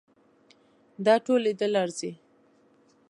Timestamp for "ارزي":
1.83-2.11